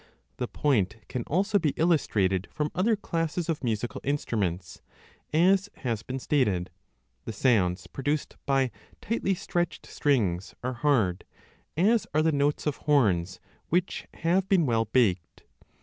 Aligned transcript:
The 0.37 0.47
point 0.47 0.95
can 1.09 1.21
also 1.27 1.59
be 1.59 1.75
illus 1.77 2.07
trated 2.07 2.47
from 2.51 2.71
other 2.73 2.95
classes 2.95 3.49
of 3.49 3.63
musical 3.63 4.01
instruments; 4.03 4.81
2 5.31 5.37
as 5.37 5.69
has 5.75 6.01
been 6.01 6.17
stated, 6.17 6.71
the 7.25 7.31
sounds 7.31 7.85
produced 7.85 8.35
by 8.47 8.71
tightly 8.99 9.35
stretched 9.35 9.85
strings 9.85 10.55
are 10.63 10.73
hard, 10.73 11.23
as 11.77 12.07
are 12.15 12.23
the 12.23 12.31
notes 12.31 12.65
of 12.65 12.77
horns 12.77 13.39
which 13.69 14.07
have 14.15 14.49
been 14.49 14.65
well 14.65 14.85
baked. 14.85 15.43